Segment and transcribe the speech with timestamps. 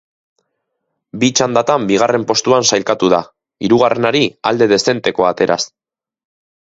[1.23, 3.19] Bi txandatan bigarren postuan sailkatu da,
[3.67, 5.63] hirugarrenari alde dezentekoa ateraz.